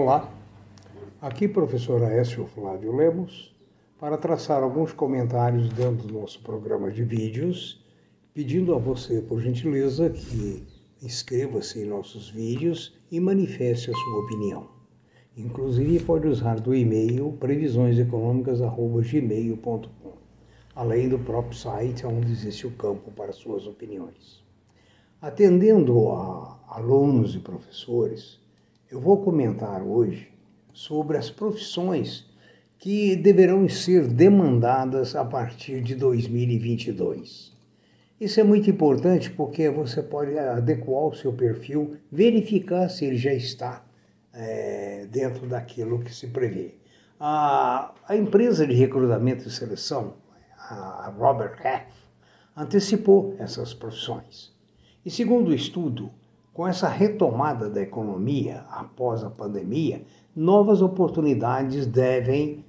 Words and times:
Olá, 0.00 0.32
aqui 1.20 1.48
professor 1.48 2.00
Aécio 2.04 2.46
Flávio 2.46 2.94
Lemos 2.94 3.52
para 3.98 4.16
traçar 4.16 4.62
alguns 4.62 4.92
comentários 4.92 5.68
dentro 5.70 6.06
do 6.06 6.20
nosso 6.20 6.40
programa 6.40 6.88
de 6.88 7.02
vídeos, 7.02 7.84
pedindo 8.32 8.76
a 8.76 8.78
você, 8.78 9.20
por 9.20 9.40
gentileza, 9.40 10.08
que 10.08 10.64
inscreva-se 11.02 11.80
em 11.80 11.88
nossos 11.88 12.30
vídeos 12.30 12.96
e 13.10 13.18
manifeste 13.18 13.90
a 13.90 13.92
sua 13.92 14.20
opinião. 14.20 14.68
Inclusive 15.36 15.98
pode 16.04 16.28
usar 16.28 16.60
do 16.60 16.72
e-mail 16.72 17.32
previsioneseconômicas@gmail.com, 17.32 20.12
além 20.76 21.08
do 21.08 21.18
próprio 21.18 21.58
site 21.58 22.06
onde 22.06 22.30
existe 22.30 22.68
o 22.68 22.70
campo 22.70 23.10
para 23.10 23.32
suas 23.32 23.66
opiniões. 23.66 24.44
Atendendo 25.20 26.12
a 26.12 26.56
alunos 26.68 27.34
e 27.34 27.40
professores, 27.40 28.38
eu 28.90 29.00
vou 29.00 29.22
comentar 29.22 29.82
hoje 29.82 30.32
sobre 30.72 31.18
as 31.18 31.30
profissões 31.30 32.26
que 32.78 33.16
deverão 33.16 33.68
ser 33.68 34.06
demandadas 34.06 35.14
a 35.14 35.24
partir 35.24 35.82
de 35.82 35.94
2022. 35.94 37.52
Isso 38.18 38.40
é 38.40 38.42
muito 38.42 38.70
importante 38.70 39.30
porque 39.30 39.68
você 39.68 40.02
pode 40.02 40.38
adequar 40.38 41.06
o 41.06 41.14
seu 41.14 41.32
perfil, 41.32 41.96
verificar 42.10 42.88
se 42.88 43.04
ele 43.04 43.16
já 43.16 43.32
está 43.32 43.84
é, 44.32 45.06
dentro 45.10 45.46
daquilo 45.46 46.00
que 46.00 46.14
se 46.14 46.28
prevê. 46.28 46.74
A, 47.20 47.94
a, 48.08 48.16
empresa 48.16 48.66
de 48.66 48.74
recrutamento 48.74 49.46
e 49.46 49.50
seleção, 49.50 50.14
a 50.56 51.12
Robert 51.16 51.58
Half, 51.64 51.92
antecipou 52.56 53.36
essas 53.38 53.74
profissões. 53.74 54.52
E 55.04 55.10
segundo 55.10 55.48
o 55.48 55.54
estudo, 55.54 56.10
com 56.58 56.66
essa 56.66 56.88
retomada 56.88 57.70
da 57.70 57.80
economia 57.80 58.64
após 58.68 59.22
a 59.22 59.30
pandemia, 59.30 60.02
novas 60.34 60.82
oportunidades 60.82 61.86
devem 61.86 62.64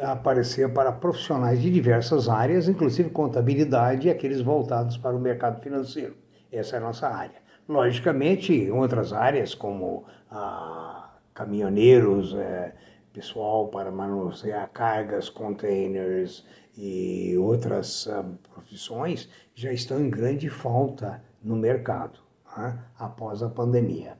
aparecer 0.00 0.72
para 0.72 0.90
profissionais 0.90 1.60
de 1.60 1.70
diversas 1.70 2.26
áreas, 2.26 2.70
inclusive 2.70 3.10
contabilidade 3.10 4.08
e 4.08 4.10
aqueles 4.10 4.40
voltados 4.40 4.96
para 4.96 5.14
o 5.14 5.20
mercado 5.20 5.60
financeiro. 5.60 6.16
Essa 6.50 6.76
é 6.76 6.78
a 6.78 6.82
nossa 6.82 7.06
área. 7.06 7.36
Logicamente, 7.68 8.70
outras 8.70 9.12
áreas 9.12 9.54
como 9.54 10.06
ah, 10.30 11.10
caminhoneiros, 11.34 12.34
é, 12.34 12.72
pessoal 13.12 13.68
para 13.68 13.90
manusear 13.90 14.70
cargas, 14.70 15.28
containers 15.28 16.46
e 16.78 17.36
outras 17.36 18.08
ah, 18.08 18.24
profissões 18.54 19.28
já 19.54 19.70
estão 19.70 20.00
em 20.00 20.08
grande 20.08 20.48
falta 20.48 21.22
no 21.42 21.54
mercado 21.56 22.23
né, 22.56 22.78
após 22.98 23.42
a 23.42 23.48
pandemia. 23.48 24.16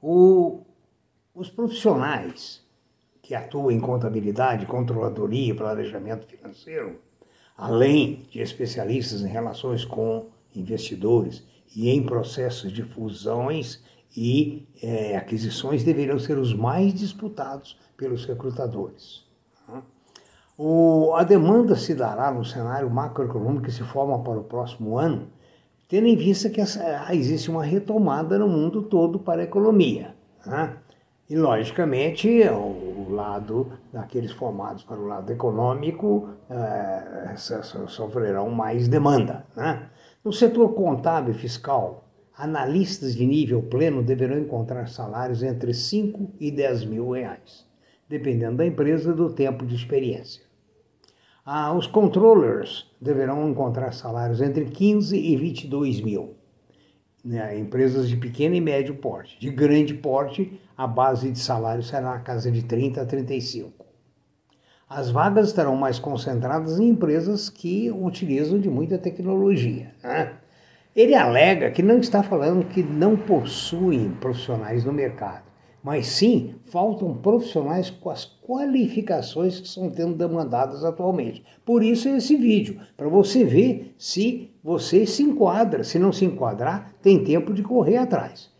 O, 0.00 0.62
os 1.34 1.50
profissionais 1.50 2.62
que 3.22 3.34
atuam 3.34 3.70
em 3.70 3.80
contabilidade, 3.80 4.66
controladoria 4.66 5.52
e 5.52 5.56
planejamento 5.56 6.26
financeiro, 6.26 7.00
além 7.56 8.26
de 8.30 8.40
especialistas 8.40 9.22
em 9.22 9.28
relações 9.28 9.84
com 9.84 10.26
investidores 10.54 11.44
e 11.74 11.90
em 11.90 12.02
processos 12.02 12.72
de 12.72 12.82
fusões 12.82 13.82
e 14.16 14.66
é, 14.82 15.16
aquisições, 15.16 15.84
deveriam 15.84 16.18
ser 16.18 16.38
os 16.38 16.54
mais 16.54 16.94
disputados 16.94 17.78
pelos 17.96 18.24
recrutadores. 18.24 19.26
O, 20.56 21.14
a 21.14 21.22
demanda 21.22 21.76
se 21.76 21.94
dará 21.94 22.32
no 22.32 22.44
cenário 22.44 22.90
macroeconômico 22.90 23.66
que 23.66 23.70
se 23.70 23.84
forma 23.84 24.18
para 24.24 24.40
o 24.40 24.44
próximo 24.44 24.98
ano 24.98 25.28
tendo 25.88 26.06
em 26.06 26.16
vista 26.16 26.50
que 26.50 26.60
essa, 26.60 27.12
existe 27.14 27.50
uma 27.50 27.64
retomada 27.64 28.38
no 28.38 28.46
mundo 28.46 28.82
todo 28.82 29.18
para 29.18 29.40
a 29.40 29.44
economia. 29.44 30.14
Né? 30.44 30.76
E, 31.30 31.36
logicamente, 31.36 32.42
o 32.48 33.10
lado 33.10 33.72
daqueles 33.92 34.32
formados 34.32 34.84
para 34.84 34.98
o 34.98 35.06
lado 35.06 35.30
econômico 35.32 36.28
é, 36.48 37.34
sofrerão 37.36 38.50
mais 38.50 38.86
demanda. 38.86 39.46
Né? 39.56 39.88
No 40.22 40.32
setor 40.32 40.74
contábil 40.74 41.34
e 41.34 41.38
fiscal, 41.38 42.04
analistas 42.36 43.14
de 43.14 43.26
nível 43.26 43.62
pleno 43.62 44.02
deverão 44.02 44.38
encontrar 44.38 44.88
salários 44.88 45.42
entre 45.42 45.74
5 45.74 46.34
e 46.38 46.50
10 46.50 46.84
mil 46.84 47.10
reais, 47.10 47.66
dependendo 48.08 48.58
da 48.58 48.66
empresa 48.66 49.10
e 49.10 49.14
do 49.14 49.30
tempo 49.30 49.66
de 49.66 49.74
experiência. 49.74 50.47
Ah, 51.50 51.72
os 51.72 51.86
controllers 51.86 52.84
deverão 53.00 53.48
encontrar 53.48 53.94
salários 53.94 54.42
entre 54.42 54.66
15 54.66 55.16
e 55.16 55.34
22 55.34 56.02
mil. 56.02 56.34
Né? 57.24 57.58
Empresas 57.58 58.06
de 58.06 58.18
pequeno 58.18 58.54
e 58.54 58.60
médio 58.60 58.96
porte. 58.96 59.40
De 59.40 59.48
grande 59.48 59.94
porte, 59.94 60.60
a 60.76 60.86
base 60.86 61.30
de 61.30 61.38
salário 61.38 61.82
será 61.82 62.02
na 62.02 62.18
casa 62.18 62.52
de 62.52 62.62
30 62.64 63.00
a 63.00 63.06
35. 63.06 63.86
As 64.86 65.10
vagas 65.10 65.46
estarão 65.46 65.74
mais 65.74 65.98
concentradas 65.98 66.78
em 66.78 66.90
empresas 66.90 67.48
que 67.48 67.90
utilizam 67.90 68.60
de 68.60 68.68
muita 68.68 68.98
tecnologia. 68.98 69.94
Né? 70.04 70.34
Ele 70.94 71.14
alega 71.14 71.70
que 71.70 71.82
não 71.82 71.98
está 71.98 72.22
falando 72.22 72.68
que 72.68 72.82
não 72.82 73.16
possuem 73.16 74.10
profissionais 74.20 74.84
no 74.84 74.92
mercado 74.92 75.47
mas 75.88 76.08
sim 76.08 76.56
faltam 76.66 77.14
profissionais 77.14 77.88
com 77.88 78.10
as 78.10 78.26
qualificações 78.46 79.58
que 79.58 79.66
estão 79.66 79.90
sendo 79.90 80.14
demandadas 80.14 80.84
atualmente. 80.84 81.42
Por 81.64 81.82
isso 81.82 82.10
esse 82.10 82.36
vídeo, 82.36 82.78
para 82.94 83.08
você 83.08 83.42
ver 83.42 83.94
se 83.96 84.50
você 84.62 85.06
se 85.06 85.22
enquadra. 85.22 85.82
Se 85.82 85.98
não 85.98 86.12
se 86.12 86.26
enquadrar, 86.26 86.92
tem 87.00 87.24
tempo 87.24 87.54
de 87.54 87.62
correr 87.62 87.96
atrás. 87.96 88.50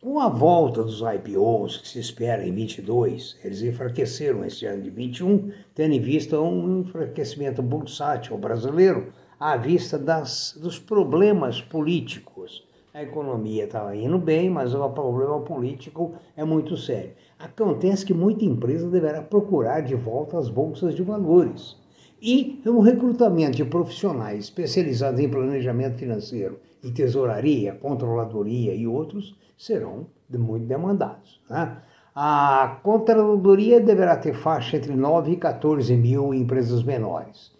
Com 0.00 0.18
a 0.18 0.30
volta 0.30 0.82
dos 0.82 1.02
IPOs 1.02 1.76
que 1.76 1.88
se 1.88 1.98
espera 1.98 2.42
em 2.42 2.54
22, 2.54 3.36
eles 3.44 3.60
enfraqueceram 3.60 4.42
esse 4.42 4.64
ano 4.64 4.82
de 4.82 4.88
21, 4.88 5.50
tendo 5.74 5.92
em 5.92 6.00
vista 6.00 6.40
um 6.40 6.80
enfraquecimento 6.80 7.60
bursátil 7.60 8.38
brasileiro 8.38 9.12
à 9.38 9.58
vista 9.58 9.98
das, 9.98 10.58
dos 10.58 10.78
problemas 10.78 11.60
políticos 11.60 12.64
a 12.94 13.02
economia 13.02 13.64
estava 13.64 13.96
indo 13.96 14.18
bem, 14.18 14.50
mas 14.50 14.74
o 14.74 14.88
problema 14.90 15.40
político 15.40 16.12
é 16.36 16.44
muito 16.44 16.76
sério. 16.76 17.12
Acontece 17.38 18.04
que 18.04 18.12
muita 18.12 18.44
empresa 18.44 18.90
deverá 18.90 19.22
procurar 19.22 19.80
de 19.80 19.94
volta 19.94 20.38
as 20.38 20.48
bolsas 20.48 20.94
de 20.94 21.02
valores. 21.02 21.76
E 22.20 22.62
o 22.66 22.80
recrutamento 22.80 23.56
de 23.56 23.64
profissionais 23.64 24.44
especializados 24.44 25.18
em 25.18 25.28
planejamento 25.28 25.98
financeiro 25.98 26.60
e 26.82 26.90
tesouraria, 26.90 27.74
controladoria 27.74 28.74
e 28.74 28.86
outros 28.86 29.36
serão 29.56 30.06
muito 30.30 30.66
demandados. 30.66 31.40
Né? 31.48 31.78
A 32.14 32.78
controladoria 32.82 33.80
deverá 33.80 34.16
ter 34.16 34.34
faixa 34.34 34.76
entre 34.76 34.94
9 34.94 35.32
e 35.32 35.36
14 35.36 35.96
mil 35.96 36.34
empresas 36.34 36.82
menores. 36.82 37.50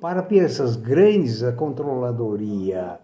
Para 0.00 0.22
peças 0.22 0.76
grandes, 0.76 1.42
a 1.42 1.52
controladoria 1.52 2.98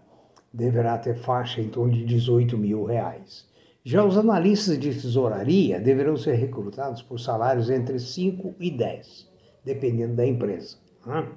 deverá 0.55 0.97
ter 0.97 1.15
faixa 1.15 1.59
em 1.59 1.67
torno 1.67 1.93
de 1.93 2.05
18 2.05 2.57
mil 2.57 2.85
reais. 2.85 3.45
Já 3.83 4.03
os 4.03 4.17
analistas 4.17 4.79
de 4.79 4.89
tesouraria 4.89 5.79
deverão 5.79 6.17
ser 6.17 6.33
recrutados 6.35 7.01
por 7.01 7.19
salários 7.19 7.69
entre 7.69 7.99
5 7.99 8.55
e 8.59 8.71
10, 8.71 9.29
dependendo 9.63 10.15
da 10.15 10.25
empresa. 10.25 10.77
Né? 11.05 11.27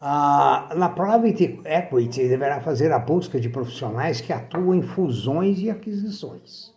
Na 0.00 0.88
Private 0.88 1.60
Equity 1.64 2.28
deverá 2.28 2.60
fazer 2.60 2.92
a 2.92 2.98
busca 3.00 3.40
de 3.40 3.48
profissionais 3.48 4.20
que 4.20 4.32
atuam 4.32 4.74
em 4.74 4.82
fusões 4.82 5.58
e 5.60 5.68
aquisições. 5.68 6.72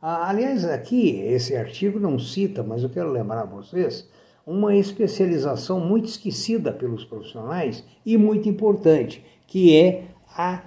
Aliás, 0.00 0.66
aqui 0.66 1.20
esse 1.20 1.56
artigo 1.56 1.98
não 1.98 2.18
cita, 2.18 2.62
mas 2.62 2.82
eu 2.82 2.90
quero 2.90 3.10
lembrar 3.10 3.40
a 3.40 3.46
vocês 3.46 4.06
uma 4.46 4.76
especialização 4.76 5.80
muito 5.80 6.04
esquecida 6.04 6.70
pelos 6.70 7.02
profissionais 7.02 7.82
e 8.04 8.18
muito 8.18 8.46
importante, 8.46 9.24
que 9.46 9.74
é 9.74 10.13
a 10.36 10.64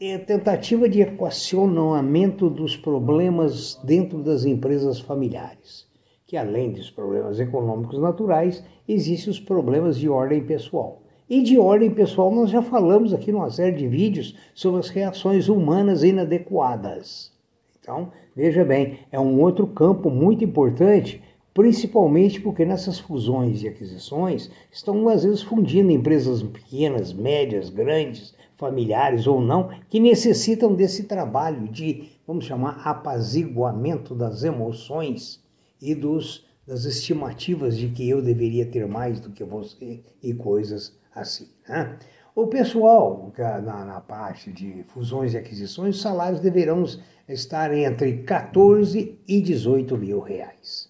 é, 0.00 0.16
tentativa 0.16 0.88
de 0.88 1.02
equacionamento 1.02 2.48
dos 2.48 2.74
problemas 2.74 3.78
dentro 3.84 4.22
das 4.22 4.46
empresas 4.46 4.98
familiares, 4.98 5.86
que 6.26 6.36
além 6.36 6.72
dos 6.72 6.90
problemas 6.90 7.38
econômicos 7.38 7.98
naturais, 7.98 8.64
existem 8.88 9.30
os 9.30 9.38
problemas 9.38 9.98
de 9.98 10.08
ordem 10.08 10.42
pessoal. 10.42 11.02
E 11.28 11.42
de 11.42 11.58
ordem 11.58 11.90
pessoal 11.90 12.30
nós 12.34 12.50
já 12.50 12.62
falamos 12.62 13.12
aqui 13.12 13.30
numa 13.30 13.50
série 13.50 13.76
de 13.76 13.86
vídeos 13.86 14.34
sobre 14.54 14.80
as 14.80 14.88
reações 14.88 15.48
humanas 15.48 16.02
inadequadas. 16.02 17.30
Então, 17.78 18.10
veja 18.34 18.64
bem, 18.64 19.00
é 19.12 19.20
um 19.20 19.38
outro 19.42 19.66
campo 19.66 20.08
muito 20.08 20.42
importante, 20.42 21.22
principalmente 21.52 22.40
porque 22.40 22.64
nessas 22.64 22.98
fusões 22.98 23.62
e 23.62 23.68
aquisições 23.68 24.50
estão 24.72 25.06
às 25.08 25.24
vezes 25.24 25.42
fundindo 25.42 25.90
empresas 25.90 26.42
pequenas, 26.42 27.12
médias, 27.12 27.68
grandes, 27.68 28.34
familiares 28.58 29.26
ou 29.26 29.40
não, 29.40 29.70
que 29.88 30.00
necessitam 30.00 30.74
desse 30.74 31.04
trabalho 31.04 31.68
de, 31.68 32.10
vamos 32.26 32.44
chamar, 32.44 32.82
apaziguamento 32.84 34.14
das 34.14 34.42
emoções 34.42 35.40
e 35.80 35.94
dos, 35.94 36.44
das 36.66 36.84
estimativas 36.84 37.78
de 37.78 37.88
que 37.88 38.06
eu 38.06 38.20
deveria 38.20 38.66
ter 38.66 38.86
mais 38.86 39.20
do 39.20 39.30
que 39.30 39.44
você 39.44 40.02
e 40.20 40.34
coisas 40.34 40.98
assim. 41.14 41.48
Né? 41.68 41.96
O 42.34 42.48
pessoal, 42.48 43.32
na, 43.38 43.84
na 43.84 44.00
parte 44.00 44.52
de 44.52 44.84
fusões 44.88 45.34
e 45.34 45.38
aquisições, 45.38 45.96
os 45.96 46.02
salários 46.02 46.40
deverão 46.40 46.84
estar 47.28 47.72
entre 47.72 48.18
14 48.24 49.18
e 49.26 49.40
18 49.40 49.96
mil 49.96 50.20
reais. 50.20 50.88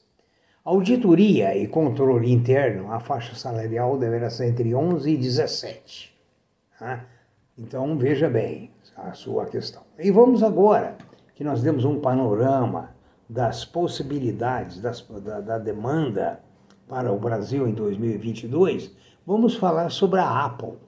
Auditoria 0.65 1.57
e 1.57 1.67
controle 1.67 2.31
interno, 2.31 2.93
a 2.93 3.01
faixa 3.01 3.35
salarial 3.35 3.99
deverá 3.99 4.29
ser 4.29 4.49
entre 4.49 4.75
11 4.75 5.11
e 5.11 5.17
17. 5.17 6.15
Né? 6.81 7.07
Então 7.59 7.99
veja 7.99 8.29
bem 8.29 8.71
a 8.97 9.13
sua 9.13 9.47
questão. 9.47 9.83
E 9.99 10.11
vamos 10.11 10.43
agora, 10.43 10.97
que 11.35 11.43
nós 11.43 11.61
demos 11.61 11.85
um 11.85 12.01
panorama 12.01 12.91
das 13.29 13.65
possibilidades 13.65 14.81
das, 14.81 15.03
da, 15.03 15.41
da 15.41 15.59
demanda 15.59 16.41
para 16.89 17.13
o 17.13 17.19
Brasil 17.19 17.69
em 17.69 17.75
2022, 17.75 18.91
vamos 19.27 19.55
falar 19.57 19.91
sobre 19.91 20.21
a 20.21 20.45
Apple. 20.45 20.79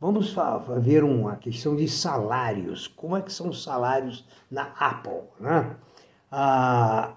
Vamos 0.00 0.34
ver 0.78 1.02
uma 1.04 1.36
questão 1.36 1.74
de 1.74 1.88
salários. 1.88 2.86
Como 2.86 3.16
é 3.16 3.22
que 3.22 3.32
são 3.32 3.48
os 3.48 3.62
salários 3.62 4.26
na 4.50 4.72
Apple? 4.78 5.22
Né? 5.40 5.76
A 6.30 7.14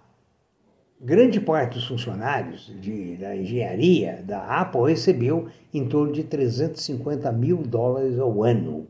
grande 0.99 1.39
parte 1.39 1.75
dos 1.75 1.87
funcionários 1.87 2.71
de, 2.81 3.15
da 3.15 3.35
engenharia 3.35 4.21
da 4.25 4.61
Apple 4.61 4.89
recebeu 4.89 5.47
em 5.73 5.87
torno 5.87 6.11
de 6.11 6.23
350 6.23 7.31
mil 7.31 7.57
dólares 7.63 8.19
ao 8.19 8.43
ano, 8.43 8.87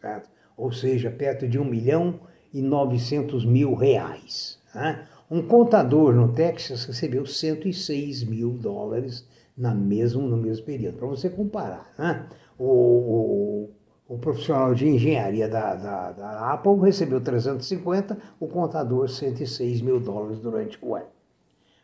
certo? 0.00 0.30
ou 0.56 0.70
seja, 0.70 1.10
perto 1.10 1.48
de 1.48 1.58
1 1.58 1.64
milhão 1.64 2.20
e 2.52 2.60
900 2.62 3.44
mil 3.44 3.74
reais. 3.74 4.58
Né? 4.74 5.06
Um 5.30 5.42
contador 5.42 6.14
no 6.14 6.32
Texas 6.32 6.84
recebeu 6.84 7.24
106 7.24 8.24
mil 8.24 8.50
dólares 8.50 9.26
na 9.56 9.74
mesmo, 9.74 10.22
no 10.22 10.36
mesmo 10.36 10.64
período, 10.64 10.98
para 10.98 11.06
você 11.06 11.28
comparar. 11.28 11.92
Né? 11.98 12.26
O, 12.58 12.64
o, 12.64 13.70
o, 14.08 14.18
profissional 14.18 14.74
de 14.74 14.86
engenharia 14.86 15.48
da, 15.48 15.74
da, 15.74 16.12
da, 16.12 16.52
Apple 16.52 16.78
recebeu 16.80 17.20
350, 17.20 18.18
o 18.38 18.46
contador 18.46 19.08
106 19.08 19.80
mil 19.80 19.98
dólares 19.98 20.40
durante 20.40 20.78
o 20.82 20.94
ano. 20.94 21.06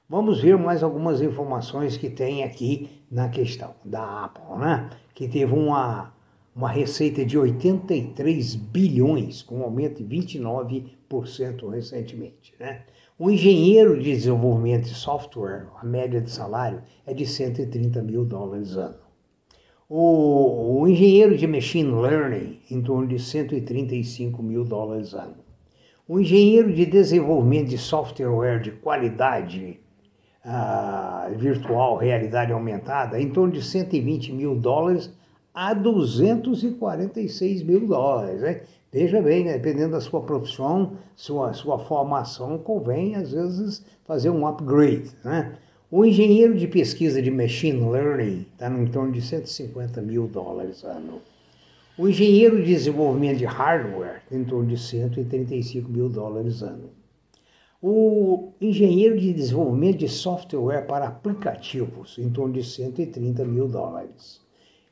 Vamos 0.09 0.41
ver 0.41 0.57
mais 0.57 0.85
algumas 0.85 1.21
informações 1.21 1.97
que 1.97 2.09
tem 2.09 2.45
aqui 2.45 3.03
na 3.11 3.29
questão 3.29 3.75
da 3.85 4.27
Apple, 4.27 4.57
né? 4.57 4.89
que 5.13 5.27
teve 5.27 5.53
uma, 5.53 6.15
uma 6.55 6.71
receita 6.71 7.27
de 7.27 7.37
83 7.37 8.55
bilhões, 8.55 9.43
com 9.43 9.57
um 9.57 9.63
aumento 9.65 10.05
de 10.05 10.17
29% 10.17 11.69
recentemente. 11.69 12.55
Né? 12.61 12.83
O 13.19 13.29
engenheiro 13.29 13.99
de 13.99 14.13
desenvolvimento 14.13 14.85
de 14.85 14.95
software, 14.95 15.67
a 15.77 15.85
média 15.85 16.21
de 16.21 16.31
salário 16.31 16.83
é 17.05 17.13
de 17.13 17.27
130 17.27 18.01
mil 18.01 18.25
dólares 18.25 18.77
ano. 18.77 19.01
O, 19.89 20.83
o 20.83 20.87
engenheiro 20.87 21.37
de 21.37 21.49
machine 21.49 21.91
learning, 21.91 22.61
em 22.71 22.81
torno 22.81 23.09
de 23.09 23.19
135 23.19 24.41
mil 24.41 24.63
dólares 24.63 25.15
ano. 25.15 25.45
O 26.07 26.21
engenheiro 26.21 26.73
de 26.73 26.87
desenvolvimento 26.87 27.71
de 27.71 27.79
software 27.79 28.63
de 28.63 28.71
qualidade 28.71 29.81
virtual, 31.37 31.97
realidade 31.97 32.53
aumentada, 32.53 33.21
em 33.21 33.31
torno 33.31 33.53
de 33.53 33.63
120 33.63 34.33
mil 34.33 34.55
dólares 34.55 35.11
a 35.53 35.75
246 35.75 37.63
mil 37.63 37.87
dólares. 37.87 38.41
Né? 38.41 38.61
Veja 38.93 39.21
bem, 39.21 39.45
né? 39.45 39.55
dependendo 39.55 39.93
da 39.93 40.01
sua 40.01 40.21
profissão, 40.21 40.93
sua, 41.17 41.53
sua 41.53 41.79
formação, 41.79 42.59
convém 42.59 43.17
às 43.17 43.33
vezes 43.33 43.85
fazer 44.05 44.31
um 44.31 44.47
upgrade. 44.47 45.11
Né? 45.25 45.53
O 45.91 46.05
engenheiro 46.05 46.55
de 46.55 46.67
pesquisa 46.67 47.21
de 47.23 47.31
machine 47.31 47.89
learning 47.91 48.47
está 48.53 48.69
em 48.69 48.87
torno 48.87 49.13
de 49.13 49.23
150 49.23 50.01
mil 50.03 50.27
dólares 50.27 50.85
ano. 50.85 51.21
O 51.99 52.07
engenheiro 52.07 52.59
de 52.59 52.67
desenvolvimento 52.67 53.39
de 53.39 53.47
hardware 53.47 54.21
em 54.31 54.45
torno 54.45 54.69
de 54.69 54.77
135 54.77 55.91
mil 55.91 56.09
dólares 56.09 56.61
ano. 56.63 56.91
O 57.89 58.49
engenheiro 58.61 59.17
de 59.17 59.33
desenvolvimento 59.33 59.99
de 59.99 60.09
software 60.09 60.89
para 60.89 61.07
aplicativos 61.07 62.19
em 62.19 62.29
torno 62.29 62.55
de 62.55 62.65
130 62.65 63.45
mil 63.45 63.69
dólares. 63.69 64.41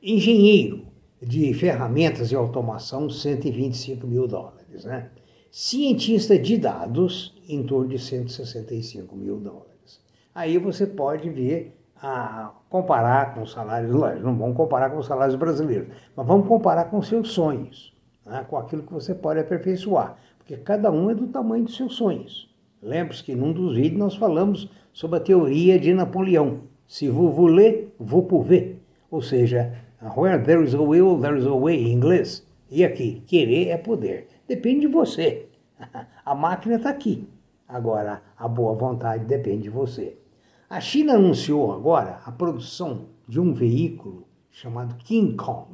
Engenheiro 0.01 0.87
de 1.21 1.53
ferramentas 1.53 2.31
e 2.31 2.35
automação, 2.35 3.09
125 3.09 4.07
mil 4.07 4.29
dólares. 4.29 4.85
Né? 4.85 5.09
Cientista 5.51 6.39
de 6.39 6.57
dados, 6.57 7.35
em 7.49 7.63
torno 7.63 7.89
de 7.89 7.99
165 7.99 9.13
mil 9.13 9.41
dólares. 9.41 9.99
Aí 10.33 10.57
você 10.57 10.87
pode 10.87 11.29
ver, 11.29 11.77
a, 12.01 12.53
comparar 12.69 13.35
com 13.35 13.41
os 13.41 13.51
salários, 13.51 13.91
não 13.91 14.37
vamos 14.37 14.55
comparar 14.55 14.89
com 14.89 14.99
os 14.99 15.05
salários 15.05 15.35
brasileiros, 15.35 15.89
mas 16.15 16.25
vamos 16.25 16.47
comparar 16.47 16.85
com 16.85 17.01
seus 17.01 17.33
sonhos, 17.33 17.93
né? 18.25 18.45
com 18.49 18.55
aquilo 18.55 18.83
que 18.83 18.93
você 18.93 19.13
pode 19.13 19.41
aperfeiçoar, 19.41 20.17
porque 20.37 20.55
cada 20.55 20.89
um 20.89 21.11
é 21.11 21.13
do 21.13 21.27
tamanho 21.27 21.65
dos 21.65 21.75
seus 21.75 21.93
sonhos. 21.93 22.54
Lembre-se 22.85 23.23
que 23.23 23.33
num 23.33 23.51
dos 23.51 23.75
vídeos 23.75 23.97
nós 23.97 24.15
falamos 24.15 24.69
sobre 24.93 25.17
a 25.17 25.19
teoria 25.19 25.79
de 25.79 25.91
Napoleão. 25.91 26.59
Se 26.85 27.09
vous 27.09 27.31
voulez, 27.31 27.87
vous 27.99 28.21
pouvez. 28.27 28.75
Ou 29.09 29.23
seja, 29.23 29.73
Where 30.15 30.37
there 30.37 30.63
is 30.63 30.75
a 30.75 30.81
will, 30.81 31.19
there 31.19 31.35
is 31.35 31.47
a 31.47 31.55
way, 31.55 31.83
em 31.83 31.93
inglês. 31.93 32.45
E 32.69 32.85
aqui, 32.85 33.23
querer 33.25 33.69
é 33.69 33.77
poder. 33.77 34.27
Depende 34.47 34.81
de 34.81 34.87
você. 34.87 35.49
A 36.23 36.35
máquina 36.35 36.75
está 36.75 36.91
aqui. 36.91 37.27
Agora, 37.67 38.21
a 38.37 38.47
boa 38.47 38.75
vontade 38.75 39.25
depende 39.25 39.63
de 39.63 39.69
você. 39.71 40.15
A 40.69 40.79
China 40.79 41.15
anunciou 41.15 41.73
agora 41.73 42.19
a 42.23 42.31
produção 42.31 43.07
de 43.27 43.39
um 43.39 43.51
veículo 43.51 44.27
chamado 44.51 44.95
King 44.97 45.35
Kong. 45.35 45.73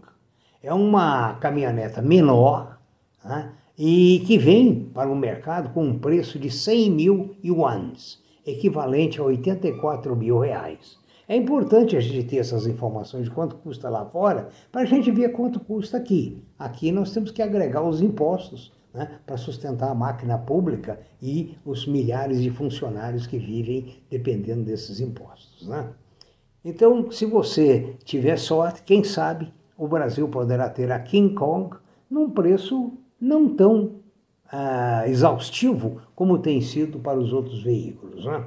É 0.63 0.73
uma 0.73 1.33
caminhoneta 1.35 2.01
menor 2.01 2.79
né, 3.25 3.51
e 3.83 4.21
que 4.27 4.37
vem 4.37 4.91
para 4.93 5.09
o 5.09 5.15
mercado 5.15 5.73
com 5.73 5.83
um 5.83 5.97
preço 5.97 6.37
de 6.37 6.51
100 6.51 6.91
mil 6.91 7.35
yuans, 7.43 8.21
equivalente 8.45 9.19
a 9.19 9.23
84 9.23 10.15
mil 10.15 10.37
reais. 10.37 10.99
É 11.27 11.35
importante 11.35 11.97
a 11.97 11.99
gente 11.99 12.27
ter 12.27 12.37
essas 12.37 12.67
informações 12.67 13.23
de 13.23 13.31
quanto 13.31 13.55
custa 13.55 13.89
lá 13.89 14.05
fora, 14.05 14.49
para 14.71 14.81
a 14.81 14.85
gente 14.85 15.09
ver 15.09 15.29
quanto 15.29 15.59
custa 15.59 15.97
aqui. 15.97 16.43
Aqui 16.59 16.91
nós 16.91 17.11
temos 17.11 17.31
que 17.31 17.41
agregar 17.41 17.81
os 17.81 18.03
impostos 18.03 18.71
né, 18.93 19.17
para 19.25 19.35
sustentar 19.35 19.89
a 19.89 19.95
máquina 19.95 20.37
pública 20.37 20.99
e 21.19 21.57
os 21.65 21.87
milhares 21.87 22.39
de 22.39 22.51
funcionários 22.51 23.25
que 23.25 23.39
vivem 23.39 23.95
dependendo 24.11 24.63
desses 24.63 24.99
impostos. 24.99 25.67
Né? 25.67 25.89
Então, 26.63 27.09
se 27.09 27.25
você 27.25 27.95
tiver 28.05 28.37
sorte, 28.37 28.83
quem 28.83 29.03
sabe 29.03 29.51
o 29.75 29.87
Brasil 29.87 30.27
poderá 30.27 30.69
ter 30.69 30.91
a 30.91 30.99
King 30.99 31.33
Kong 31.33 31.77
num 32.07 32.29
preço 32.29 32.95
não 33.21 33.47
tão 33.47 34.01
ah, 34.51 35.03
exaustivo 35.07 36.01
como 36.15 36.39
tem 36.39 36.59
sido 36.59 36.97
para 36.97 37.19
os 37.19 37.31
outros 37.31 37.61
veículos. 37.61 38.25
Né? 38.25 38.43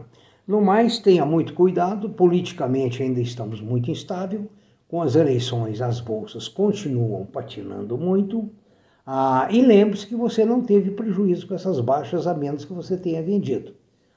No 0.47 0.61
mais, 0.61 0.99
tenha 0.99 1.25
muito 1.25 1.55
cuidado, 1.55 2.11
politicamente 2.11 3.03
ainda 3.03 3.21
estamos 3.21 3.61
muito 3.61 3.91
instável, 3.91 4.47
com 4.89 5.01
as 5.01 5.15
eleições 5.15 5.81
as 5.81 6.01
bolsas 6.01 6.49
continuam 6.49 7.25
patinando 7.25 7.97
muito, 7.97 8.51
ah, 9.07 9.49
e 9.51 9.61
lembre-se 9.63 10.07
que 10.07 10.17
você 10.17 10.45
não 10.45 10.63
teve 10.63 10.91
prejuízo 10.91 11.47
com 11.47 11.55
essas 11.55 11.79
baixas 11.79 12.27
a 12.27 12.35
menos 12.35 12.65
que 12.65 12.73
você 12.73 12.97
tenha 12.97 13.23
vendido. 13.23 13.75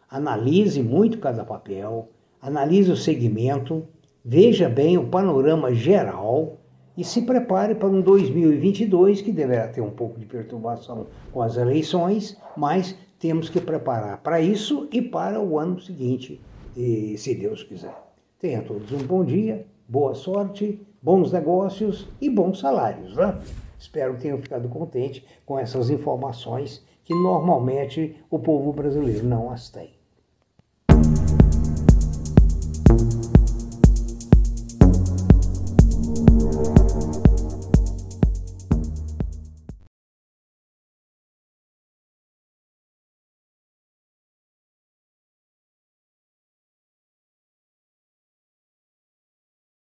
Analise 0.09 0.81
muito 0.81 1.19
cada 1.19 1.43
papel, 1.43 2.09
analise 2.41 2.91
o 2.91 2.95
segmento, 2.95 3.85
veja 4.23 4.69
bem 4.69 4.97
o 4.97 5.07
panorama 5.07 5.73
geral 5.73 6.57
e 6.97 7.03
se 7.03 7.21
prepare 7.21 7.75
para 7.75 7.87
um 7.87 8.01
2022 8.01 9.21
que 9.21 9.31
deverá 9.31 9.67
ter 9.67 9.81
um 9.81 9.91
pouco 9.91 10.19
de 10.19 10.25
perturbação 10.25 11.05
com 11.31 11.43
as 11.43 11.55
eleições, 11.55 12.35
mas 12.57 12.95
temos 13.19 13.49
que 13.49 13.61
preparar 13.61 14.17
para 14.17 14.41
isso 14.41 14.89
e 14.91 15.01
para 15.01 15.39
o 15.39 15.59
ano 15.59 15.79
seguinte, 15.79 16.41
se 16.75 17.35
Deus 17.35 17.63
quiser. 17.63 17.95
Tenha 18.39 18.61
todos 18.63 18.91
um 18.91 18.97
bom 18.97 19.23
dia, 19.23 19.65
boa 19.87 20.15
sorte, 20.15 20.79
bons 21.01 21.31
negócios 21.31 22.07
e 22.19 22.29
bons 22.29 22.59
salários. 22.59 23.15
Né? 23.15 23.39
Espero 23.77 24.15
que 24.15 24.21
tenham 24.21 24.41
ficado 24.41 24.67
contente 24.67 25.23
com 25.45 25.57
essas 25.57 25.89
informações 25.89 26.83
que 27.03 27.13
normalmente 27.13 28.15
o 28.29 28.39
povo 28.39 28.73
brasileiro 28.73 29.25
não 29.25 29.49
as 29.51 29.69
tem. 29.69 29.96